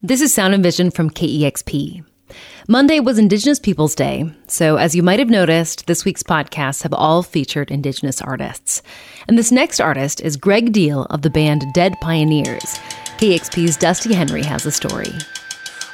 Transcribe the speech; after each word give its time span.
This 0.00 0.20
is 0.20 0.32
Sound 0.32 0.54
and 0.54 0.62
Vision 0.62 0.92
from 0.92 1.10
KEXP. 1.10 2.04
Monday 2.68 3.00
was 3.00 3.18
Indigenous 3.18 3.58
Peoples 3.58 3.96
Day, 3.96 4.32
so 4.46 4.76
as 4.76 4.94
you 4.94 5.02
might 5.02 5.18
have 5.18 5.28
noticed, 5.28 5.88
this 5.88 6.04
week's 6.04 6.22
podcasts 6.22 6.84
have 6.84 6.92
all 6.92 7.24
featured 7.24 7.72
Indigenous 7.72 8.22
artists. 8.22 8.80
And 9.26 9.36
this 9.36 9.50
next 9.50 9.80
artist 9.80 10.20
is 10.20 10.36
Gregg 10.36 10.72
Deal 10.72 11.06
of 11.06 11.22
the 11.22 11.30
band 11.30 11.64
Dead 11.74 11.96
Pioneers. 12.00 12.78
KEXP's 13.18 13.76
Dusty 13.76 14.14
Henry 14.14 14.44
has 14.44 14.64
a 14.64 14.70
story. 14.70 15.10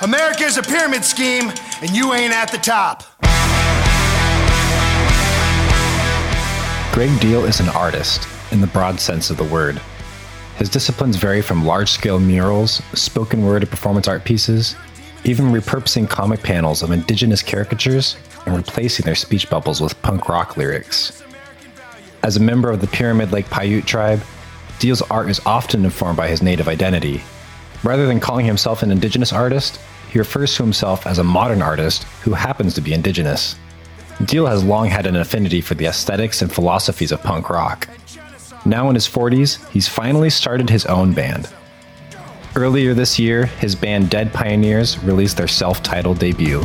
America's 0.03 0.59
a 0.59 0.63
pyramid 0.63 1.03
scheme, 1.03 1.51
and 1.81 1.89
you 1.97 2.13
ain't 2.13 2.35
at 2.35 2.53
the 2.53 2.59
top. 2.59 3.05
Gregg 6.93 7.19
Deal 7.21 7.47
is 7.47 7.59
an 7.61 7.71
artist, 7.71 8.29
in 8.53 8.61
the 8.61 8.67
broad 8.67 9.01
sense 9.01 9.31
of 9.31 9.39
the 9.39 9.45
word. 9.45 9.81
His 10.57 10.69
disciplines 10.69 11.17
vary 11.17 11.43
from 11.43 11.67
large 11.67 11.91
scale 11.91 12.21
murals, 12.21 12.83
spoken 12.95 13.45
word, 13.45 13.63
and 13.63 13.71
performance 13.71 14.07
art 14.07 14.25
pieces, 14.25 14.77
even 15.25 15.47
repurposing 15.47 16.09
comic 16.09 16.43
panels 16.43 16.83
of 16.83 16.91
indigenous 16.91 17.43
caricatures 17.43 18.17
and 18.47 18.57
replacing 18.57 19.05
their 19.05 19.15
speech 19.15 19.51
bubbles 19.51 19.81
with 19.81 20.01
punk 20.03 20.29
rock 20.29 20.57
lyrics. 20.57 21.23
As 22.23 22.37
a 22.37 22.41
member 22.41 22.71
of 22.71 22.81
the 22.81 22.87
Pyramid 22.87 23.33
Lake 23.33 23.51
Paiute 23.51 23.87
tribe, 23.87 24.23
Deal's 24.79 25.03
art 25.03 25.29
is 25.29 25.41
often 25.47 25.85
informed 25.85 26.17
by 26.17 26.29
his 26.29 26.43
native 26.43 26.69
identity. 26.69 27.23
Rather 27.83 28.07
than 28.07 28.21
calling 28.21 28.47
himself 28.47 28.83
an 28.83 28.91
indigenous 28.91 29.33
artist, 29.33 29.81
he 30.11 30.19
refers 30.19 30.55
to 30.55 30.63
himself 30.63 31.07
as 31.07 31.19
a 31.19 31.25
modern 31.25 31.63
artist 31.63 32.05
who 32.23 32.33
happens 32.33 32.75
to 32.75 32.81
be 32.81 32.93
indigenous. 32.93 33.57
Deal 34.25 34.47
has 34.47 34.63
long 34.63 34.89
had 34.89 35.07
an 35.07 35.17
affinity 35.17 35.61
for 35.61 35.75
the 35.75 35.87
aesthetics 35.87 36.41
and 36.41 36.53
philosophies 36.53 37.13
of 37.13 37.23
punk 37.23 37.51
rock. 37.51 37.89
Now 38.67 38.89
in 38.89 38.95
his 38.95 39.07
40s, 39.07 39.69
he's 39.71 39.89
finally 39.89 40.31
started 40.31 40.71
his 40.71 40.87
own 40.87 41.13
band. 41.13 41.49
Earlier 42.57 42.95
this 42.95 43.19
year, 43.19 43.47
his 43.47 43.75
band 43.75 44.11
Dead 44.11 44.33
Pioneers 44.33 44.99
released 45.01 45.37
their 45.37 45.49
self 45.49 45.83
titled 45.83 46.19
debut. 46.19 46.63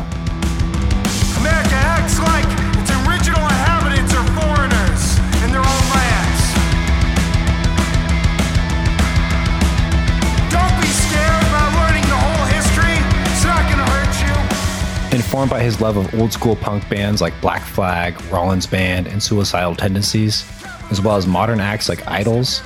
Informed 15.29 15.51
by 15.51 15.61
his 15.61 15.79
love 15.79 15.95
of 15.95 16.11
old 16.19 16.33
school 16.33 16.55
punk 16.55 16.89
bands 16.89 17.21
like 17.21 17.39
Black 17.39 17.61
Flag, 17.61 18.19
Rollins 18.31 18.65
Band, 18.65 19.05
and 19.05 19.21
Suicidal 19.21 19.75
Tendencies, 19.75 20.43
as 20.89 21.01
well 21.01 21.17
as 21.17 21.27
modern 21.27 21.59
acts 21.59 21.87
like 21.87 22.07
Idles, 22.07 22.63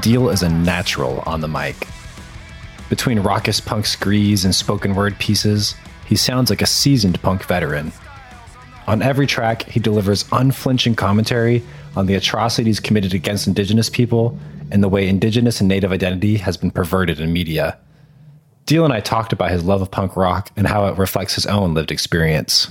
Deal 0.00 0.28
is 0.28 0.42
a 0.42 0.48
natural 0.48 1.20
on 1.20 1.40
the 1.40 1.46
mic. 1.46 1.86
Between 2.88 3.20
raucous 3.20 3.60
punk 3.60 3.86
screes 3.86 4.44
and 4.44 4.52
spoken 4.52 4.96
word 4.96 5.16
pieces, 5.20 5.76
he 6.04 6.16
sounds 6.16 6.50
like 6.50 6.62
a 6.62 6.66
seasoned 6.66 7.22
punk 7.22 7.44
veteran. 7.44 7.92
On 8.88 9.00
every 9.00 9.28
track, 9.28 9.62
he 9.62 9.78
delivers 9.78 10.24
unflinching 10.32 10.96
commentary 10.96 11.62
on 11.94 12.06
the 12.06 12.16
atrocities 12.16 12.80
committed 12.80 13.14
against 13.14 13.46
Indigenous 13.46 13.88
people 13.88 14.36
and 14.72 14.82
the 14.82 14.88
way 14.88 15.08
Indigenous 15.08 15.60
and 15.60 15.68
Native 15.68 15.92
identity 15.92 16.38
has 16.38 16.56
been 16.56 16.72
perverted 16.72 17.20
in 17.20 17.32
media. 17.32 17.78
Deal 18.66 18.84
and 18.84 18.94
I 18.94 19.00
talked 19.00 19.32
about 19.32 19.50
his 19.50 19.64
love 19.64 19.82
of 19.82 19.90
punk 19.90 20.16
rock 20.16 20.50
and 20.56 20.66
how 20.66 20.86
it 20.86 20.96
reflects 20.96 21.34
his 21.34 21.46
own 21.46 21.74
lived 21.74 21.90
experience. 21.90 22.68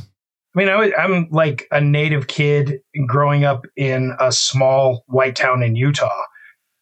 I 0.56 0.60
mean, 0.60 0.70
I, 0.70 0.92
I'm 0.98 1.28
like 1.32 1.68
a 1.72 1.82
native 1.82 2.28
kid 2.28 2.80
growing 3.08 3.44
up 3.44 3.66
in 3.76 4.16
a 4.20 4.32
small 4.32 5.04
white 5.08 5.36
town 5.36 5.64
in 5.64 5.76
Utah. 5.76 6.24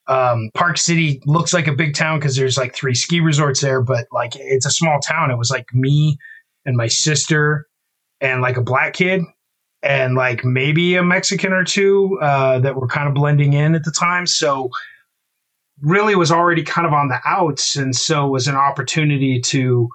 Um, 0.08 0.50
Park 0.54 0.78
City 0.78 1.22
looks 1.26 1.54
like 1.54 1.68
a 1.68 1.74
big 1.74 1.96
town 1.96 2.20
because 2.20 2.36
there's 2.36 2.58
like 2.58 2.76
three 2.76 2.96
ski 2.96 3.22
resorts 3.22 3.62
there, 3.62 3.82
but 3.82 4.08
like 4.12 4.36
it's 4.36 4.66
a 4.66 4.72
small 4.72 5.00
town. 5.00 5.32
It 5.32 5.38
was 5.38 5.52
like 5.52 5.74
me 5.74 6.18
and 6.66 6.76
my 6.76 6.88
sister 6.88 7.68
and 8.20 8.42
like 8.42 8.58
a 8.58 8.62
black 8.62 8.94
kid 8.94 9.22
and 9.84 10.16
like 10.16 10.44
maybe 10.44 10.96
a 10.96 11.04
Mexican 11.04 11.54
or 11.54 11.64
two 11.64 12.20
uh, 12.22 12.60
that 12.60 12.76
were 12.76 12.88
kind 12.88 13.08
of 13.08 13.14
blending 13.14 13.54
in 13.54 13.74
at 13.74 13.84
the 13.84 13.92
time. 13.92 14.28
So 14.28 14.70
really 15.82 16.16
was 16.16 16.32
already 16.32 16.64
kind 16.64 16.88
of 16.88 16.94
on 16.94 17.08
the 17.08 17.20
outs, 17.26 17.76
and 17.76 17.96
so 17.96 18.28
was 18.28 18.48
an 18.48 18.56
opportunity 18.56 19.40
to 19.42 19.90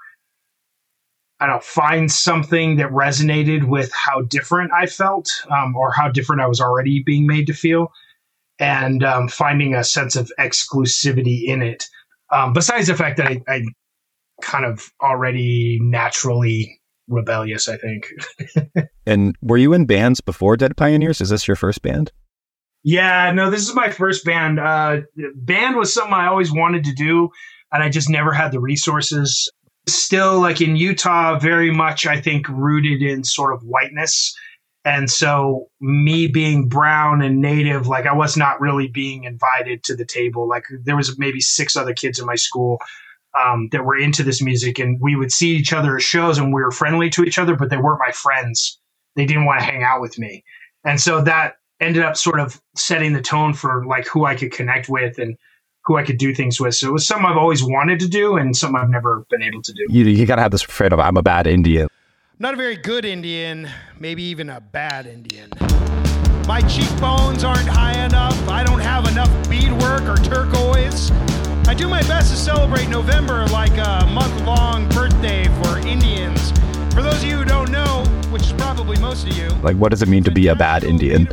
I 1.38 1.46
don't 1.46 1.56
know, 1.56 1.60
find 1.60 2.10
something 2.10 2.76
that 2.76 2.90
resonated 2.90 3.64
with 3.64 3.92
how 3.92 4.22
different 4.22 4.72
I 4.72 4.86
felt 4.86 5.30
um, 5.50 5.76
or 5.76 5.92
how 5.92 6.08
different 6.08 6.40
I 6.40 6.46
was 6.46 6.60
already 6.60 7.02
being 7.02 7.26
made 7.26 7.46
to 7.48 7.52
feel 7.52 7.92
and 8.58 9.04
um, 9.04 9.28
finding 9.28 9.74
a 9.74 9.84
sense 9.84 10.16
of 10.16 10.32
exclusivity 10.40 11.44
in 11.44 11.60
it. 11.60 11.84
Um, 12.32 12.54
besides 12.54 12.86
the 12.86 12.94
fact 12.94 13.18
that 13.18 13.26
I, 13.26 13.42
I 13.48 13.64
kind 14.40 14.64
of 14.64 14.90
already 15.02 15.78
naturally 15.82 16.80
rebellious, 17.06 17.68
I 17.68 17.76
think. 17.76 18.12
And 19.08 19.36
were 19.40 19.56
you 19.56 19.72
in 19.72 19.86
bands 19.86 20.20
before 20.20 20.56
Dead 20.56 20.76
Pioneers? 20.76 21.20
Is 21.20 21.30
this 21.30 21.46
your 21.46 21.54
first 21.54 21.80
band? 21.80 22.10
Yeah, 22.86 23.32
no, 23.32 23.50
this 23.50 23.68
is 23.68 23.74
my 23.74 23.90
first 23.90 24.24
band. 24.24 24.60
Uh, 24.60 25.00
band 25.34 25.74
was 25.74 25.92
something 25.92 26.14
I 26.14 26.28
always 26.28 26.52
wanted 26.52 26.84
to 26.84 26.94
do, 26.94 27.30
and 27.72 27.82
I 27.82 27.88
just 27.88 28.08
never 28.08 28.32
had 28.32 28.52
the 28.52 28.60
resources. 28.60 29.50
Still, 29.88 30.38
like 30.38 30.60
in 30.60 30.76
Utah, 30.76 31.36
very 31.36 31.72
much, 31.72 32.06
I 32.06 32.20
think, 32.20 32.48
rooted 32.48 33.02
in 33.02 33.24
sort 33.24 33.52
of 33.54 33.64
whiteness. 33.64 34.38
And 34.84 35.10
so, 35.10 35.66
me 35.80 36.28
being 36.28 36.68
brown 36.68 37.22
and 37.22 37.40
native, 37.40 37.88
like 37.88 38.06
I 38.06 38.14
was 38.14 38.36
not 38.36 38.60
really 38.60 38.86
being 38.86 39.24
invited 39.24 39.82
to 39.82 39.96
the 39.96 40.04
table. 40.04 40.48
Like 40.48 40.66
there 40.84 40.96
was 40.96 41.18
maybe 41.18 41.40
six 41.40 41.74
other 41.76 41.92
kids 41.92 42.20
in 42.20 42.26
my 42.26 42.36
school 42.36 42.78
um, 43.36 43.68
that 43.72 43.84
were 43.84 43.98
into 43.98 44.22
this 44.22 44.40
music, 44.40 44.78
and 44.78 45.00
we 45.00 45.16
would 45.16 45.32
see 45.32 45.56
each 45.56 45.72
other 45.72 45.96
at 45.96 46.02
shows, 46.02 46.38
and 46.38 46.54
we 46.54 46.62
were 46.62 46.70
friendly 46.70 47.10
to 47.10 47.24
each 47.24 47.40
other, 47.40 47.56
but 47.56 47.68
they 47.68 47.78
weren't 47.78 47.98
my 47.98 48.12
friends. 48.12 48.78
They 49.16 49.26
didn't 49.26 49.46
want 49.46 49.58
to 49.58 49.66
hang 49.66 49.82
out 49.82 50.00
with 50.00 50.20
me, 50.20 50.44
and 50.84 51.00
so 51.00 51.20
that 51.22 51.56
ended 51.80 52.02
up 52.02 52.16
sort 52.16 52.40
of 52.40 52.60
setting 52.74 53.12
the 53.12 53.20
tone 53.20 53.54
for 53.54 53.84
like 53.86 54.06
who 54.06 54.24
I 54.24 54.34
could 54.34 54.52
connect 54.52 54.88
with 54.88 55.18
and 55.18 55.36
who 55.84 55.96
I 55.96 56.02
could 56.02 56.18
do 56.18 56.34
things 56.34 56.60
with. 56.60 56.74
So 56.74 56.88
it 56.88 56.92
was 56.92 57.06
something 57.06 57.26
I've 57.26 57.36
always 57.36 57.62
wanted 57.62 58.00
to 58.00 58.08
do, 58.08 58.36
and 58.36 58.56
something 58.56 58.80
I've 58.80 58.90
never 58.90 59.24
been 59.30 59.42
able 59.42 59.62
to 59.62 59.72
do. 59.72 59.86
You, 59.88 60.04
you 60.04 60.26
gotta 60.26 60.42
have 60.42 60.50
this 60.50 60.64
afraid 60.64 60.92
of 60.92 60.98
I'm 60.98 61.16
a 61.16 61.22
bad 61.22 61.46
Indian. 61.46 61.88
Not 62.38 62.54
a 62.54 62.56
very 62.56 62.76
good 62.76 63.04
Indian, 63.04 63.68
maybe 63.98 64.22
even 64.24 64.50
a 64.50 64.60
bad 64.60 65.06
Indian. 65.06 65.50
My 66.46 66.60
cheekbones 66.62 67.44
aren't 67.44 67.66
high 67.66 68.04
enough. 68.04 68.36
I 68.48 68.62
don't 68.62 68.80
have 68.80 69.08
enough 69.08 69.30
beadwork 69.48 70.02
or 70.02 70.16
turquoise. 70.22 71.10
I 71.66 71.74
do 71.74 71.88
my 71.88 72.02
best 72.02 72.30
to 72.30 72.36
celebrate 72.36 72.88
November 72.88 73.46
like 73.46 73.76
a 73.78 74.06
month 74.12 74.44
long 74.44 74.88
birthday 74.90 75.44
for 75.62 75.78
Indians. 75.78 76.52
For 76.94 77.02
those 77.02 77.22
of 77.22 77.24
you 77.24 77.38
who 77.38 77.44
don't 77.44 77.70
know, 77.70 78.04
which 78.36 78.48
is 78.48 78.52
probably 78.52 78.98
most 78.98 79.26
of 79.26 79.34
you, 79.34 79.48
Like, 79.62 79.76
what 79.76 79.88
does 79.90 80.02
it 80.02 80.08
mean 80.08 80.22
to 80.24 80.30
be 80.30 80.48
a 80.48 80.54
bad 80.54 80.84
Indian? 80.84 81.26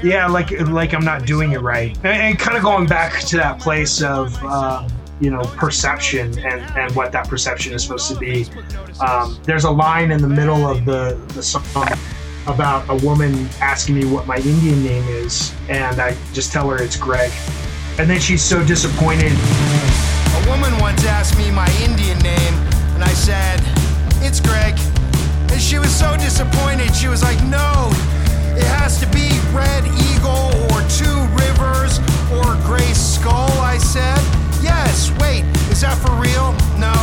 yeah 0.00 0.28
like 0.28 0.52
like 0.68 0.94
i'm 0.94 1.04
not 1.04 1.26
doing 1.26 1.50
it 1.50 1.60
right. 1.60 1.96
And, 2.04 2.06
and 2.22 2.38
kind 2.38 2.56
of 2.56 2.62
going 2.62 2.86
back 2.86 3.18
to 3.22 3.36
that 3.38 3.58
place 3.58 4.00
of 4.00 4.32
uh, 4.44 4.88
you 5.18 5.28
know 5.28 5.42
perception 5.56 6.38
and 6.38 6.60
and 6.78 6.94
what 6.94 7.10
that 7.10 7.26
perception 7.28 7.72
is 7.72 7.82
supposed 7.82 8.08
to 8.12 8.16
be. 8.16 8.46
Um, 9.00 9.36
there's 9.42 9.64
a 9.64 9.70
line 9.72 10.12
in 10.12 10.22
the 10.22 10.28
middle 10.28 10.68
of 10.68 10.84
the 10.84 11.20
the 11.34 11.42
song 11.42 11.88
about 12.46 12.88
a 12.88 13.04
woman 13.04 13.48
asking 13.60 13.96
me 13.96 14.04
what 14.04 14.24
my 14.28 14.36
indian 14.36 14.84
name 14.84 15.06
is 15.08 15.52
and 15.68 16.00
i 16.00 16.16
just 16.32 16.52
tell 16.52 16.70
her 16.70 16.80
it's 16.80 16.96
gregg. 16.96 17.32
And 17.98 18.08
then 18.08 18.20
she's 18.20 18.42
so 18.42 18.64
disappointed. 18.64 19.32
A 19.32 20.48
woman 20.48 20.78
once 20.78 21.04
asked 21.04 21.36
me 21.36 21.50
my 21.50 21.68
Indian 21.82 22.16
name, 22.20 22.54
and 22.94 23.02
I 23.02 23.08
said, 23.08 23.58
It's 24.22 24.38
Gregg. 24.38 24.78
And 25.58 25.64
she 25.66 25.80
was 25.80 25.92
so 25.92 26.16
disappointed. 26.16 26.94
She 26.94 27.08
was 27.08 27.20
like, 27.20 27.42
No, 27.42 27.90
it 28.54 28.62
has 28.78 29.00
to 29.00 29.06
be 29.10 29.26
Red 29.50 29.82
Eagle 30.06 30.54
or 30.70 30.78
Two 30.86 31.18
Rivers 31.34 31.98
or 32.30 32.54
Gray 32.62 32.94
Skull. 32.94 33.50
I 33.58 33.76
said, 33.76 34.22
Yes, 34.62 35.10
wait, 35.18 35.42
is 35.66 35.80
that 35.80 35.98
for 35.98 36.14
real? 36.14 36.54
No, 36.78 36.94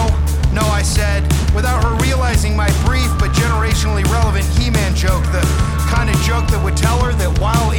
no, 0.56 0.64
I 0.72 0.84
said, 0.84 1.28
without 1.54 1.84
her 1.84 2.00
realizing 2.00 2.56
my 2.56 2.72
brief 2.88 3.12
but 3.20 3.36
generationally 3.36 4.08
relevant 4.08 4.46
He 4.56 4.70
Man 4.70 4.96
joke, 4.96 5.28
the 5.36 5.44
kind 5.92 6.10
of 6.10 6.16
joke 6.24 6.48
that 6.48 6.64
would 6.64 6.78
tell 6.78 7.04
her 7.04 7.12
that 7.12 7.38
while 7.44 7.75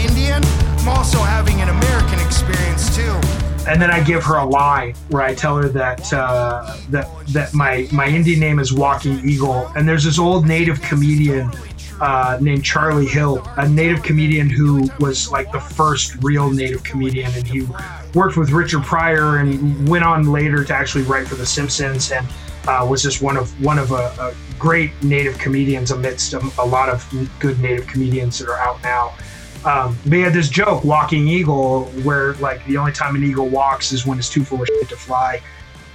and 3.76 3.82
then 3.82 3.90
I 3.90 4.02
give 4.02 4.25
her 4.25 4.37
a 4.37 4.44
lie 4.46 4.94
where 5.11 5.20
I 5.20 5.34
tell 5.34 5.58
her 5.58 5.69
that 5.69 6.11
uh, 6.11 6.78
that 6.88 7.11
that 7.26 7.52
my 7.52 7.87
my 7.93 8.06
Indian 8.06 8.40
name 8.40 8.58
is 8.58 8.73
Walking 8.73 9.20
Eagle, 9.23 9.70
and 9.76 9.87
there's 9.87 10.05
this 10.05 10.19
old 10.19 10.46
native 10.46 10.81
comedian 10.81 11.52
uh, 12.00 12.38
named 12.40 12.64
Charlie 12.64 13.05
Hill, 13.05 13.46
a 13.58 13.69
native 13.69 14.02
comedian 14.02 14.49
who 14.49 14.88
was 14.99 15.31
like 15.31 15.52
the 15.52 15.61
first 15.61 16.17
real 16.23 16.50
native 16.50 16.84
comedian, 16.84 17.31
and 17.34 17.46
he 17.46 17.69
worked 18.14 18.38
with 18.38 18.49
Richard 18.49 18.82
Pryor 18.82 19.40
and 19.40 19.87
went 19.87 20.05
on 20.05 20.32
later 20.32 20.64
to 20.64 20.75
actually 20.75 21.05
write 21.05 21.28
for 21.28 21.34
The 21.34 21.44
Simpsons, 21.44 22.12
and 22.12 22.26
uh, 22.67 22.87
was 22.88 23.02
just 23.02 23.20
one 23.20 23.37
of 23.37 23.62
one 23.62 23.78
of 23.78 23.90
a, 23.90 24.06
a 24.19 24.34
great 24.58 24.90
native 25.02 25.37
comedians 25.37 25.90
amidst 25.90 26.32
a, 26.32 26.40
a 26.58 26.64
lot 26.64 26.88
of 26.88 27.06
good 27.40 27.61
native 27.61 27.87
comedians 27.87 28.38
that 28.38 28.49
are 28.49 28.56
out 28.56 28.82
now. 28.82 29.12
Um, 29.66 29.98
they 30.06 30.20
had 30.20 30.32
this 30.32 30.48
joke, 30.48 30.84
walking 30.84 31.26
eagle, 31.26 31.86
where 32.04 32.34
like 32.34 32.64
the 32.66 32.76
only 32.76 32.92
time 32.92 33.16
an 33.16 33.24
eagle 33.24 33.48
walks 33.48 33.92
is 33.92 34.06
when 34.06 34.16
it's 34.16 34.30
too 34.30 34.44
full 34.44 34.62
of 34.62 34.68
shit 34.68 34.88
to 34.90 34.96
fly. 34.96 35.42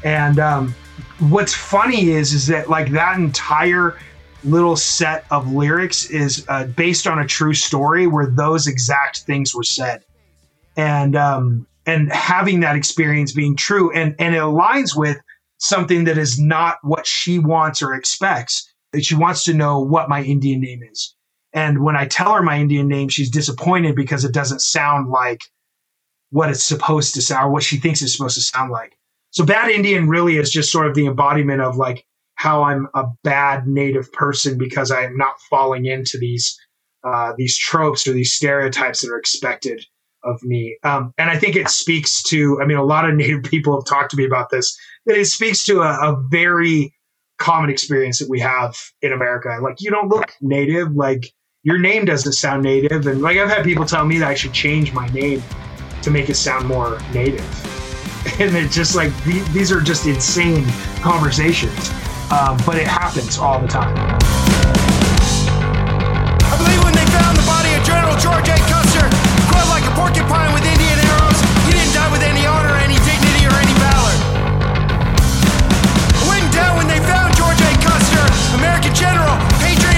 And 0.03 0.39
um, 0.39 0.75
what's 1.19 1.53
funny 1.53 2.09
is 2.09 2.33
is 2.33 2.47
that 2.47 2.69
like 2.69 2.91
that 2.91 3.18
entire 3.18 3.97
little 4.44 4.75
set 4.75 5.25
of 5.31 5.53
lyrics 5.53 6.09
is 6.09 6.45
uh, 6.50 6.65
based 6.65 7.07
on 7.07 7.19
a 7.19 7.25
true 7.25 7.53
story 7.53 8.07
where 8.07 8.25
those 8.25 8.68
exact 8.68 9.21
things 9.21 9.56
were 9.56 9.63
said. 9.63 10.03
And 10.75 11.15
um 11.15 11.68
and 11.85 12.12
having 12.12 12.62
that 12.62 12.75
experience 12.75 13.31
being 13.31 13.56
true 13.56 13.91
and 13.94 14.15
and 14.19 14.35
it 14.35 14.39
aligns 14.39 14.95
with 14.95 15.18
something 15.59 16.06
that 16.06 16.18
is 16.18 16.39
not 16.39 16.77
what 16.81 17.06
she 17.06 17.39
wants 17.39 17.81
or 17.81 17.94
expects. 17.94 18.68
That 18.94 19.06
she 19.06 19.15
wants 19.15 19.44
to 19.45 19.53
know 19.53 19.79
what 19.79 20.09
my 20.09 20.23
indian 20.23 20.59
name 20.59 20.81
is 20.83 21.13
and 21.53 21.83
when 21.83 21.95
i 21.95 22.06
tell 22.06 22.33
her 22.33 22.42
my 22.42 22.59
indian 22.59 22.88
name 22.88 23.09
she's 23.09 23.30
disappointed 23.30 23.95
because 23.95 24.25
it 24.25 24.33
doesn't 24.33 24.62
sound 24.62 25.09
like 25.09 25.44
what 26.30 26.50
it's 26.50 26.63
supposed 26.63 27.13
to 27.13 27.21
sound 27.21 27.48
or 27.48 27.51
what 27.51 27.63
she 27.63 27.77
thinks 27.77 28.01
it's 28.01 28.15
supposed 28.15 28.36
to 28.36 28.42
sound 28.42 28.71
like 28.71 28.98
so 29.31 29.45
bad 29.45 29.69
indian 29.69 30.07
really 30.07 30.38
is 30.38 30.51
just 30.51 30.71
sort 30.71 30.88
of 30.88 30.95
the 30.95 31.07
embodiment 31.07 31.62
of 31.62 31.77
like 31.77 32.06
how 32.42 32.63
I'm 32.63 32.88
a 32.95 33.03
bad 33.24 33.68
native 33.68 34.12
person 34.12 34.57
because 34.57 34.89
I 34.89 35.03
am 35.03 35.15
not 35.15 35.36
falling 35.48 35.86
into 35.86 36.18
these 36.18 36.59
uh, 37.03 37.33
these 37.38 37.56
tropes 37.56 38.07
or 38.07 38.13
these 38.13 38.33
stereotypes 38.33 39.01
that 39.01 39.12
are 39.12 39.18
expected 39.18 39.86
of 40.24 40.42
me. 40.44 40.77
Um, 40.83 41.13
and 41.19 41.30
I 41.30 41.38
think 41.38 41.56
it 41.56 41.69
speaks 41.69 42.24
to, 42.24 42.59
I 42.62 42.65
mean, 42.65 42.77
a 42.77 42.83
lot 42.83 43.07
of 43.07 43.15
native 43.15 43.44
people 43.44 43.75
have 43.75 43.86
talked 43.86 44.12
to 44.12 44.18
me 44.18 44.25
about 44.25 44.50
this, 44.50 44.75
that 45.06 45.18
it 45.18 45.25
speaks 45.25 45.63
to 45.65 45.81
a, 45.81 46.12
a 46.12 46.24
very 46.30 46.94
common 47.38 47.69
experience 47.69 48.19
that 48.19 48.30
we 48.30 48.39
have 48.39 48.75
in 49.01 49.13
America. 49.13 49.57
Like, 49.62 49.77
you 49.80 49.89
don't 49.89 50.09
look 50.09 50.31
native, 50.42 50.92
like, 50.95 51.31
your 51.63 51.77
name 51.77 52.05
doesn't 52.05 52.33
sound 52.33 52.63
native. 52.63 53.07
And 53.07 53.21
like, 53.21 53.37
I've 53.37 53.49
had 53.49 53.63
people 53.63 53.85
tell 53.85 54.05
me 54.05 54.17
that 54.19 54.27
I 54.27 54.35
should 54.35 54.53
change 54.53 54.93
my 54.93 55.07
name 55.09 55.43
to 56.01 56.11
make 56.11 56.29
it 56.29 56.35
sound 56.35 56.67
more 56.67 56.99
native. 57.13 57.45
And 58.39 58.55
it's 58.55 58.75
just 58.75 58.95
like, 58.95 59.11
these 59.51 59.71
are 59.71 59.81
just 59.81 60.05
insane 60.05 60.63
conversations 61.01 61.91
um, 62.31 62.55
but 62.65 62.79
it 62.79 62.87
happens 62.87 63.37
all 63.37 63.59
the 63.59 63.67
time. 63.67 63.91
I 66.47 66.55
believe 66.55 66.79
when 66.79 66.95
they 66.95 67.03
found 67.11 67.35
the 67.35 67.43
body 67.43 67.75
of 67.75 67.83
General 67.83 68.15
George 68.15 68.47
A. 68.47 68.55
Custer, 68.71 69.03
quite 69.51 69.67
like 69.67 69.83
a 69.83 69.91
porcupine 69.99 70.55
with 70.55 70.63
Indian 70.63 70.95
arrows, 71.11 71.39
he 71.67 71.75
didn't 71.75 71.91
die 71.91 72.07
with 72.07 72.23
any 72.23 72.47
honor, 72.47 72.71
any 72.79 72.95
dignity, 73.03 73.43
or 73.43 73.55
any 73.59 73.75
valor. 73.83 74.15
Went 76.31 76.47
down 76.55 76.79
when 76.79 76.87
they 76.87 77.03
found 77.03 77.35
George 77.35 77.59
A. 77.59 77.71
Custer, 77.83 78.23
American 78.55 78.95
general, 78.95 79.35
patriot 79.59 79.90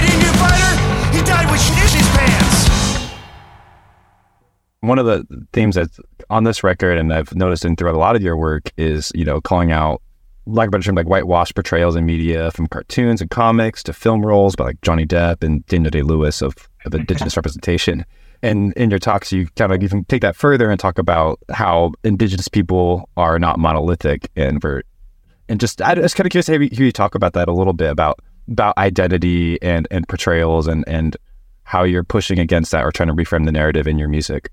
One 4.86 4.98
of 4.98 5.06
the 5.06 5.26
themes 5.52 5.76
that's 5.76 5.98
on 6.30 6.44
this 6.44 6.62
record, 6.62 6.98
and 6.98 7.12
I've 7.12 7.34
noticed 7.34 7.64
in 7.64 7.76
throughout 7.76 7.94
a 7.94 7.98
lot 7.98 8.16
of 8.16 8.22
your 8.22 8.36
work, 8.36 8.70
is 8.76 9.10
you 9.14 9.24
know 9.24 9.40
calling 9.40 9.72
out 9.72 10.02
like 10.46 10.68
about 10.68 10.82
term 10.82 10.94
like 10.94 11.08
whitewash 11.08 11.54
portrayals 11.54 11.96
in 11.96 12.04
media 12.04 12.50
from 12.50 12.66
cartoons 12.66 13.20
and 13.20 13.30
comics 13.30 13.82
to 13.84 13.92
film 13.92 14.24
roles 14.24 14.54
by 14.56 14.64
like 14.64 14.80
Johnny 14.82 15.06
Depp 15.06 15.42
and 15.42 15.64
Daniel 15.66 15.90
Day 15.90 16.02
Lewis 16.02 16.42
of, 16.42 16.54
of 16.84 16.94
indigenous 16.94 17.36
representation. 17.36 18.04
And 18.42 18.74
in 18.74 18.90
your 18.90 18.98
talks, 18.98 19.32
you 19.32 19.46
kind 19.56 19.72
of 19.72 19.82
even 19.82 20.04
take 20.04 20.20
that 20.20 20.36
further 20.36 20.70
and 20.70 20.78
talk 20.78 20.98
about 20.98 21.38
how 21.50 21.92
indigenous 22.04 22.48
people 22.48 23.08
are 23.16 23.38
not 23.38 23.58
monolithic 23.58 24.30
and 24.36 24.62
we're, 24.62 24.82
and 25.48 25.58
just 25.60 25.80
I 25.80 25.94
was 25.94 26.12
kind 26.14 26.26
of 26.26 26.30
curious 26.30 26.46
to 26.46 26.52
hear 26.52 26.62
you 26.62 26.92
talk 26.92 27.14
about 27.14 27.32
that 27.34 27.48
a 27.48 27.52
little 27.52 27.72
bit 27.72 27.90
about 27.90 28.20
about 28.50 28.76
identity 28.76 29.60
and 29.62 29.88
and 29.90 30.06
portrayals 30.08 30.66
and 30.66 30.84
and 30.86 31.16
how 31.64 31.82
you're 31.82 32.04
pushing 32.04 32.38
against 32.38 32.72
that 32.72 32.84
or 32.84 32.92
trying 32.92 33.08
to 33.08 33.14
reframe 33.14 33.46
the 33.46 33.52
narrative 33.52 33.86
in 33.86 33.98
your 33.98 34.08
music 34.08 34.50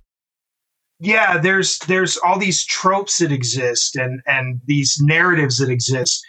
yeah, 1.04 1.40
there's 1.40 1.80
there's 1.80 2.16
all 2.18 2.38
these 2.38 2.64
tropes 2.64 3.18
that 3.18 3.32
exist 3.32 3.96
and 3.96 4.22
and 4.28 4.62
these 4.66 5.00
narratives 5.02 5.58
that 5.58 5.70
exist 5.70 6.24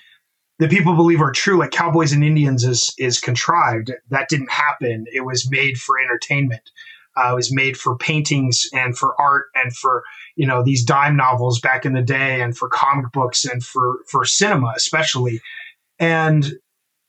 that 0.58 0.70
people 0.70 0.96
believe 0.96 1.20
are 1.20 1.30
true. 1.30 1.58
Like 1.58 1.72
cowboys 1.72 2.12
and 2.12 2.24
Indians 2.24 2.64
is 2.64 2.90
is 2.98 3.20
contrived. 3.20 3.92
That 4.08 4.30
didn't 4.30 4.50
happen. 4.50 5.04
It 5.12 5.26
was 5.26 5.50
made 5.50 5.76
for 5.76 6.00
entertainment. 6.00 6.62
Uh, 7.14 7.32
it 7.32 7.34
was 7.34 7.52
made 7.52 7.76
for 7.76 7.98
paintings 7.98 8.66
and 8.72 8.96
for 8.96 9.14
art 9.20 9.48
and 9.54 9.76
for 9.76 10.04
you 10.36 10.46
know 10.46 10.62
these 10.62 10.82
dime 10.82 11.18
novels 11.18 11.60
back 11.60 11.84
in 11.84 11.92
the 11.92 12.00
day 12.00 12.40
and 12.40 12.56
for 12.56 12.70
comic 12.70 13.12
books 13.12 13.44
and 13.44 13.62
for 13.62 13.98
for 14.08 14.24
cinema 14.24 14.72
especially. 14.74 15.42
And 15.98 16.50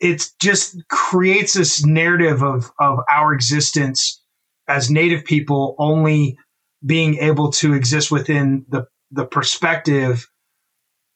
it 0.02 0.30
just 0.42 0.76
creates 0.90 1.54
this 1.54 1.86
narrative 1.86 2.44
of 2.44 2.74
of 2.78 3.00
our 3.10 3.34
existence 3.34 4.22
as 4.68 4.92
Native 4.92 5.24
people 5.24 5.76
only 5.80 6.38
being 6.86 7.16
able 7.16 7.52
to 7.52 7.74
exist 7.74 8.12
within 8.12 8.66
the 8.70 8.86
the 9.12 9.26
perspective 9.26 10.28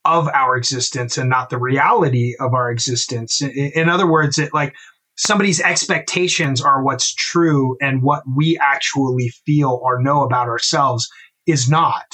of 0.04 0.28
our 0.28 0.56
existence 0.56 1.18
and 1.18 1.28
not 1.28 1.50
the 1.50 1.58
reality 1.58 2.34
of 2.40 2.54
our 2.54 2.70
existence. 2.70 3.42
In, 3.42 3.50
in 3.50 3.88
other 3.88 4.06
words, 4.06 4.38
it 4.38 4.54
like 4.54 4.74
somebody's 5.16 5.60
expectations 5.60 6.62
are 6.62 6.82
what's 6.82 7.12
true 7.14 7.76
and 7.80 8.02
what 8.02 8.22
we 8.36 8.58
actually 8.58 9.30
feel 9.44 9.80
or 9.82 10.00
know 10.00 10.22
about 10.22 10.48
ourselves 10.48 11.08
is 11.46 11.68
not 11.68 12.04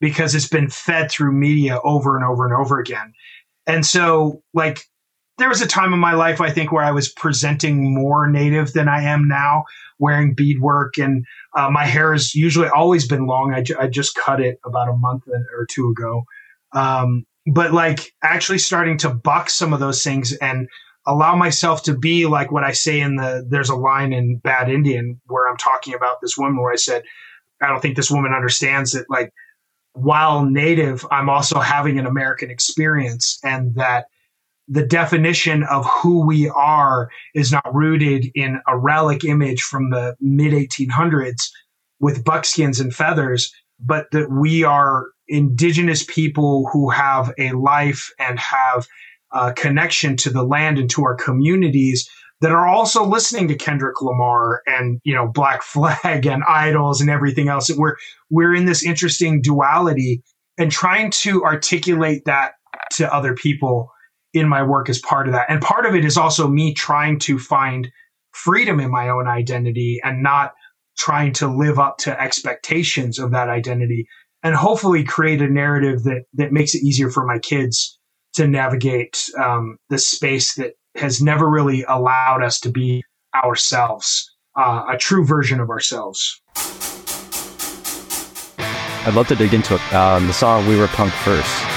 because 0.00 0.34
it's 0.34 0.48
been 0.48 0.68
fed 0.68 1.10
through 1.10 1.32
media 1.32 1.80
over 1.84 2.16
and 2.16 2.24
over 2.24 2.44
and 2.44 2.54
over 2.54 2.78
again. 2.78 3.12
And 3.66 3.86
so 3.86 4.42
like 4.54 4.82
there 5.38 5.48
was 5.48 5.62
a 5.62 5.66
time 5.66 5.92
in 5.92 5.98
my 5.98 6.14
life 6.14 6.40
I 6.40 6.50
think 6.50 6.72
where 6.72 6.84
I 6.84 6.90
was 6.90 7.08
presenting 7.08 7.94
more 7.94 8.28
native 8.28 8.72
than 8.72 8.88
I 8.88 9.02
am 9.02 9.28
now 9.28 9.64
wearing 9.98 10.34
beadwork, 10.34 10.98
and 10.98 11.24
uh, 11.56 11.70
my 11.70 11.84
hair 11.84 12.12
has 12.12 12.34
usually 12.34 12.68
always 12.68 13.06
been 13.06 13.26
long. 13.26 13.52
I, 13.54 13.62
ju- 13.62 13.76
I 13.78 13.88
just 13.88 14.14
cut 14.14 14.40
it 14.40 14.60
about 14.64 14.88
a 14.88 14.96
month 14.96 15.24
or 15.28 15.66
two 15.66 15.90
ago. 15.90 16.24
Um, 16.72 17.24
but 17.46 17.72
like 17.72 18.12
actually 18.22 18.58
starting 18.58 18.98
to 18.98 19.10
buck 19.10 19.48
some 19.48 19.72
of 19.72 19.80
those 19.80 20.04
things 20.04 20.32
and 20.34 20.68
allow 21.06 21.34
myself 21.34 21.82
to 21.84 21.96
be 21.96 22.26
like 22.26 22.52
what 22.52 22.64
I 22.64 22.72
say 22.72 23.00
in 23.00 23.16
the 23.16 23.46
there's 23.48 23.70
a 23.70 23.76
line 23.76 24.12
in 24.12 24.36
Bad 24.38 24.70
Indian 24.70 25.20
where 25.26 25.48
I'm 25.48 25.56
talking 25.56 25.94
about 25.94 26.20
this 26.20 26.36
woman 26.36 26.60
where 26.60 26.72
I 26.72 26.76
said, 26.76 27.02
I 27.62 27.68
don't 27.68 27.80
think 27.80 27.96
this 27.96 28.10
woman 28.10 28.34
understands 28.34 28.92
that 28.92 29.06
like 29.08 29.32
while 29.94 30.44
native, 30.44 31.06
I'm 31.10 31.30
also 31.30 31.58
having 31.58 31.98
an 31.98 32.06
American 32.06 32.50
experience 32.50 33.40
and 33.42 33.74
that 33.76 34.06
the 34.68 34.86
definition 34.86 35.62
of 35.64 35.86
who 35.86 36.26
we 36.26 36.48
are 36.48 37.10
is 37.34 37.50
not 37.50 37.74
rooted 37.74 38.30
in 38.34 38.60
a 38.68 38.76
relic 38.76 39.24
image 39.24 39.62
from 39.62 39.90
the 39.90 40.14
mid 40.20 40.52
1800s 40.52 41.48
with 42.00 42.24
buckskins 42.24 42.78
and 42.78 42.94
feathers, 42.94 43.52
but 43.80 44.06
that 44.12 44.30
we 44.30 44.62
are 44.62 45.06
indigenous 45.26 46.04
people 46.04 46.68
who 46.72 46.90
have 46.90 47.32
a 47.38 47.52
life 47.52 48.10
and 48.18 48.38
have 48.38 48.86
a 49.32 49.52
connection 49.52 50.16
to 50.16 50.30
the 50.30 50.42
land 50.42 50.78
and 50.78 50.90
to 50.90 51.04
our 51.04 51.14
communities 51.14 52.08
that 52.40 52.52
are 52.52 52.68
also 52.68 53.04
listening 53.04 53.48
to 53.48 53.56
Kendrick 53.56 54.00
Lamar 54.00 54.62
and 54.66 55.00
you 55.04 55.14
know 55.14 55.26
Black 55.26 55.62
Flag 55.62 56.26
and 56.26 56.44
Idles 56.44 57.00
and 57.00 57.10
everything 57.10 57.48
else. 57.48 57.70
And 57.70 57.78
we're 57.78 57.96
we're 58.30 58.54
in 58.54 58.66
this 58.66 58.84
interesting 58.84 59.40
duality 59.40 60.22
and 60.58 60.70
trying 60.70 61.10
to 61.10 61.44
articulate 61.44 62.24
that 62.26 62.52
to 62.92 63.12
other 63.12 63.34
people 63.34 63.90
in 64.38 64.48
my 64.48 64.62
work 64.62 64.88
is 64.88 64.98
part 65.00 65.26
of 65.26 65.32
that. 65.32 65.46
And 65.48 65.60
part 65.60 65.86
of 65.86 65.94
it 65.94 66.04
is 66.04 66.16
also 66.16 66.48
me 66.48 66.74
trying 66.74 67.18
to 67.20 67.38
find 67.38 67.90
freedom 68.32 68.80
in 68.80 68.90
my 68.90 69.08
own 69.08 69.26
identity 69.26 70.00
and 70.04 70.22
not 70.22 70.52
trying 70.96 71.32
to 71.32 71.46
live 71.48 71.78
up 71.78 71.98
to 71.98 72.20
expectations 72.20 73.18
of 73.18 73.30
that 73.30 73.48
identity 73.48 74.06
and 74.42 74.54
hopefully 74.54 75.04
create 75.04 75.42
a 75.42 75.48
narrative 75.48 76.04
that 76.04 76.24
that 76.34 76.52
makes 76.52 76.74
it 76.74 76.82
easier 76.82 77.10
for 77.10 77.24
my 77.24 77.38
kids 77.38 77.98
to 78.34 78.46
navigate 78.46 79.28
um, 79.42 79.78
the 79.88 79.98
space 79.98 80.54
that 80.54 80.74
has 80.96 81.22
never 81.22 81.48
really 81.48 81.84
allowed 81.88 82.42
us 82.42 82.60
to 82.60 82.70
be 82.70 83.02
ourselves, 83.34 84.32
uh, 84.56 84.84
a 84.88 84.96
true 84.96 85.24
version 85.24 85.60
of 85.60 85.70
ourselves. 85.70 86.40
I'd 89.06 89.14
love 89.14 89.28
to 89.28 89.36
dig 89.36 89.54
into 89.54 89.74
it. 89.74 89.94
Um, 89.94 90.26
the 90.26 90.32
song 90.32 90.66
"We 90.66 90.76
Were 90.76 90.88
Punk" 90.88 91.12
first. 91.12 91.67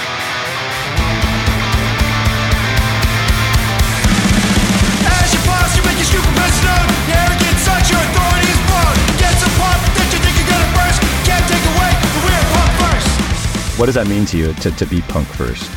What 13.82 13.88
does 13.88 13.96
that 13.96 14.06
mean 14.06 14.28
to 14.28 14.38
you 14.38 14.54
to, 14.54 14.70
to 14.70 14.86
be 14.86 15.02
punk 15.02 15.28
first? 15.28 15.68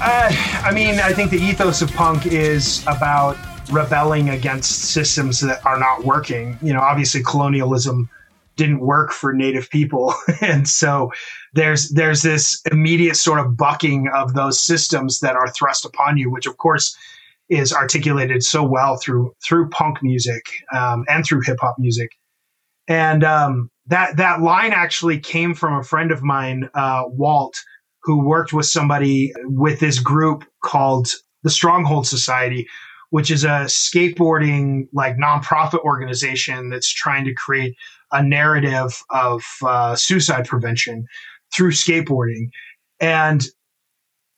Uh, 0.00 0.28
I 0.64 0.72
mean, 0.74 0.98
I 0.98 1.12
think 1.12 1.30
the 1.30 1.38
ethos 1.38 1.80
of 1.80 1.92
punk 1.92 2.26
is 2.26 2.82
about 2.88 3.36
rebelling 3.70 4.30
against 4.30 4.86
systems 4.86 5.38
that 5.38 5.64
are 5.64 5.78
not 5.78 6.04
working. 6.04 6.58
You 6.60 6.72
know, 6.72 6.80
obviously 6.80 7.22
colonialism 7.22 8.10
didn't 8.56 8.80
work 8.80 9.12
for 9.12 9.32
native 9.32 9.70
people. 9.70 10.12
and 10.40 10.68
so 10.68 11.12
there's 11.52 11.90
there's 11.90 12.22
this 12.22 12.60
immediate 12.72 13.14
sort 13.14 13.38
of 13.38 13.56
bucking 13.56 14.08
of 14.12 14.34
those 14.34 14.58
systems 14.58 15.20
that 15.20 15.36
are 15.36 15.46
thrust 15.52 15.84
upon 15.84 16.18
you, 16.18 16.28
which 16.28 16.46
of 16.46 16.56
course 16.56 16.96
is 17.48 17.72
articulated 17.72 18.42
so 18.42 18.64
well 18.64 18.96
through 18.96 19.32
through 19.44 19.68
punk 19.68 20.02
music 20.02 20.64
um, 20.74 21.04
and 21.08 21.24
through 21.24 21.42
hip 21.42 21.58
hop 21.60 21.78
music. 21.78 22.18
And 22.88 23.24
um, 23.24 23.70
that 23.86 24.16
that 24.16 24.42
line 24.42 24.72
actually 24.72 25.18
came 25.18 25.54
from 25.54 25.78
a 25.78 25.84
friend 25.84 26.10
of 26.10 26.22
mine, 26.22 26.68
uh, 26.74 27.04
Walt, 27.06 27.62
who 28.02 28.24
worked 28.24 28.52
with 28.52 28.66
somebody 28.66 29.32
with 29.44 29.80
this 29.80 29.98
group 29.98 30.44
called 30.62 31.08
the 31.42 31.50
Stronghold 31.50 32.06
Society, 32.06 32.66
which 33.10 33.30
is 33.30 33.44
a 33.44 33.66
skateboarding 33.66 34.88
like 34.92 35.16
nonprofit 35.16 35.80
organization 35.80 36.70
that's 36.70 36.92
trying 36.92 37.24
to 37.24 37.34
create 37.34 37.74
a 38.12 38.22
narrative 38.22 39.02
of 39.10 39.42
uh, 39.64 39.96
suicide 39.96 40.46
prevention 40.46 41.06
through 41.54 41.72
skateboarding. 41.72 42.48
And 43.00 43.44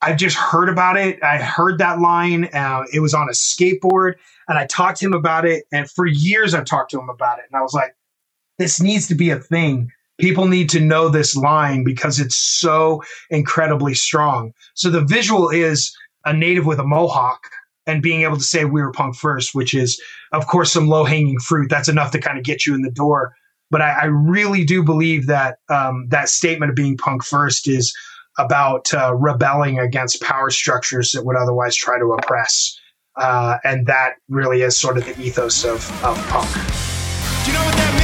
I 0.01 0.15
just 0.15 0.37
heard 0.37 0.69
about 0.69 0.97
it. 0.97 1.23
I 1.23 1.39
heard 1.39 1.79
that 1.79 1.99
line. 1.99 2.51
Uh, 2.53 2.85
it 2.93 3.01
was 3.01 3.15
on 3.15 3.29
a 3.29 3.33
skateboard, 3.33 4.15
and 4.49 4.59
I 4.59 4.67
talked 4.67 5.01
to 5.01 5.07
him 5.07 5.15
about 5.15 5.47
it. 5.47 5.65
And 5.73 5.91
for 5.91 6.07
years, 6.07 6.55
I've 6.55 6.67
talked 6.67 6.91
to 6.91 7.01
him 7.01 7.09
about 7.09 7.39
it. 7.39 7.47
And 7.51 7.59
I 7.59 7.63
was 7.63 7.73
like, 7.73 7.95
this 8.59 8.81
needs 8.81 9.07
to 9.09 9.15
be 9.15 9.31
a 9.31 9.39
thing. 9.39 9.91
People 10.19 10.47
need 10.47 10.69
to 10.71 10.81
know 10.81 11.09
this 11.09 11.35
line 11.35 11.83
because 11.83 12.21
it's 12.21 12.37
so 12.37 13.03
incredibly 13.31 13.95
strong. 13.95 14.53
So 14.75 14.91
the 14.91 15.05
visual 15.05 15.49
is 15.51 15.97
a 16.25 16.33
native 16.33 16.67
with 16.67 16.79
a 16.79 16.85
mohawk 16.85 17.41
and 17.87 18.03
being 18.03 18.23
able 18.23 18.37
to 18.37 18.43
say 18.43 18.65
we 18.65 18.81
were 18.81 18.93
punk 18.93 19.17
first, 19.17 19.55
which 19.55 19.75
is, 19.75 20.01
of 20.33 20.47
course, 20.47 20.73
some 20.73 20.89
low 20.89 21.05
hanging 21.05 21.39
fruit. 21.39 21.69
That's 21.69 21.89
enough 21.89 22.13
to 22.13 22.21
kind 22.21 22.39
of 22.39 22.45
get 22.45 22.65
you 22.65 22.75
in 22.75 22.83
the 22.83 22.91
door. 22.91 23.35
But 23.71 23.83
I, 23.83 23.91
I 23.91 24.05
really 24.05 24.65
do 24.65 24.83
believe 24.83 25.27
that 25.27 25.59
um, 25.69 26.07
that 26.09 26.29
statement 26.29 26.71
of 26.71 26.77
being 26.77 26.97
punk 26.97 27.25
first 27.25 27.69
is 27.69 27.95
about 28.39 28.93
uh, 28.95 29.15
rebelling 29.15 29.79
against 29.79 30.23
power 30.23 30.51
structures 30.51 31.13
that 31.13 31.25
would 31.25 31.37
otherwise 31.37 31.77
try 31.77 31.99
to 31.99 32.13
oppress. 32.13 32.79
Uh, 33.17 33.59
and 33.65 33.87
that 33.87 34.15
really 34.29 34.63
is 34.63 34.77
sort 34.77 34.97
of 34.97 35.05
the 35.05 35.21
ethos 35.21 35.65
of, 35.65 35.89
of 36.05 36.17
punk. 36.29 36.51
Do 37.45 37.51
you 37.51 37.59
know 37.59 37.65
what 37.65 37.75
that 37.77 37.95
means? 37.95 38.04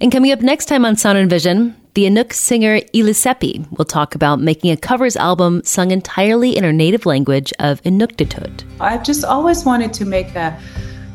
And 0.00 0.10
coming 0.10 0.32
up 0.32 0.40
next 0.40 0.66
time 0.66 0.84
on 0.84 0.96
Sound 0.96 1.18
and 1.18 1.30
Vision, 1.30 1.76
the 1.94 2.04
Inuk 2.04 2.32
singer 2.32 2.80
Elisapie 2.92 3.70
will 3.78 3.84
talk 3.84 4.16
about 4.16 4.40
making 4.40 4.72
a 4.72 4.76
covers 4.76 5.16
album 5.16 5.62
sung 5.64 5.92
entirely 5.92 6.56
in 6.56 6.64
her 6.64 6.72
native 6.72 7.06
language 7.06 7.52
of 7.60 7.80
Inuktitut. 7.82 8.64
I've 8.80 9.04
just 9.04 9.24
always 9.24 9.64
wanted 9.64 9.92
to 9.94 10.04
make 10.04 10.34
a 10.34 10.58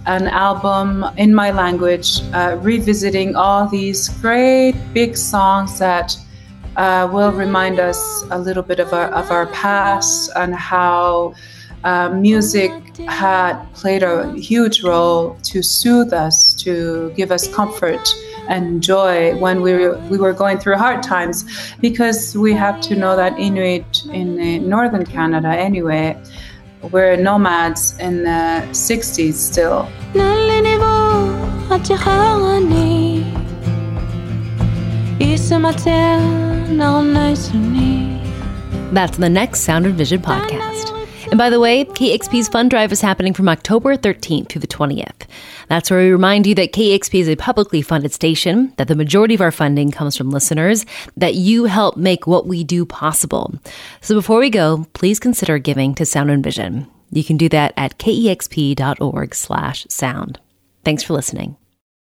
an 0.06 0.28
album 0.28 1.06
in 1.18 1.36
my 1.36 1.52
language, 1.52 2.22
uh, 2.34 2.58
revisiting 2.62 3.36
all 3.36 3.68
these 3.68 4.08
great 4.22 4.74
big 4.94 5.18
songs 5.18 5.78
that 5.78 6.16
uh, 6.78 7.08
will 7.12 7.34
remind 7.34 7.80
us 7.80 8.24
a 8.32 8.40
little 8.40 8.64
bit 8.64 8.80
of 8.80 8.94
our 8.94 9.10
of 9.10 9.30
our 9.30 9.48
past 9.48 10.32
and 10.38 10.56
how 10.56 11.34
uh, 11.84 12.10
music 12.10 12.72
had 13.08 13.62
played 13.74 14.02
a 14.02 14.34
huge 14.34 14.82
role 14.82 15.36
to 15.44 15.62
soothe 15.62 16.14
us, 16.14 16.54
to 16.54 17.12
give 17.16 17.32
us 17.32 17.54
comfort 17.54 18.10
and 18.50 18.84
joy 18.84 19.38
when 19.38 19.62
we 19.62 19.74
were, 19.74 19.98
we 20.10 20.18
were 20.18 20.34
going 20.34 20.58
through 20.58 20.76
hard 20.76 21.02
times 21.02 21.46
because 21.80 22.36
we 22.36 22.54
have 22.54 22.82
to 22.82 22.96
know 22.96 23.16
that 23.16 23.38
Inuit 23.40 24.06
in 24.12 24.40
uh, 24.40 24.68
northern 24.68 25.06
Canada 25.06 25.50
anyway 25.50 26.22
were 26.92 27.16
nomads 27.16 27.98
in 28.00 28.24
the 28.24 28.66
60s 28.72 29.34
still. 29.34 29.88
That's 38.92 39.18
the 39.18 39.30
next 39.30 39.62
Sound 39.62 39.86
and 39.86 39.96
Vision 39.96 40.22
podcast. 40.22 40.99
And 41.30 41.38
by 41.38 41.52
the 41.52 41.60
way, 41.60 41.86
KEXP's 41.86 42.48
Fund 42.48 42.72
Drive 42.72 42.92
is 42.92 43.02
happening 43.02 43.36
from 43.36 43.48
October 43.48 43.96
13th 43.96 44.50
through 44.50 44.62
the 44.62 44.68
20th. 44.68 45.28
That's 45.68 45.92
where 45.92 46.00
we 46.00 46.10
remind 46.10 46.48
you 46.48 46.56
that 46.56 46.74
KEXP 46.74 47.20
is 47.20 47.30
a 47.30 47.36
publicly 47.36 47.84
funded 47.84 48.14
station, 48.14 48.74
that 48.78 48.88
the 48.88 48.96
majority 48.96 49.36
of 49.36 49.42
our 49.42 49.52
funding 49.52 49.92
comes 49.92 50.18
from 50.18 50.32
listeners, 50.32 50.88
that 51.18 51.36
you 51.36 51.66
help 51.66 51.98
make 51.98 52.26
what 52.26 52.48
we 52.48 52.64
do 52.64 52.84
possible. 52.84 53.54
So 54.02 54.16
before 54.16 54.40
we 54.40 54.50
go, 54.50 54.88
please 54.94 55.20
consider 55.20 55.60
giving 55.60 55.94
to 55.96 56.06
Sound 56.06 56.32
and 56.32 56.44
Vision. 56.44 56.88
You 57.12 57.24
can 57.24 57.38
do 57.38 57.48
that 57.50 57.76
at 57.78 58.00
kexp.org 58.00 59.36
slash 59.36 59.86
sound. 59.88 60.40
Thanks 60.84 61.04
for 61.04 61.14
listening. 61.14 61.59